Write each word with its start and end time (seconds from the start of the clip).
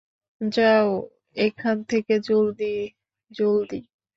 যাও 0.41 0.89
এখান 1.37 1.77
থেকে, 1.83 2.13
জলদি, 2.19 2.75
জলদি। 3.31 3.79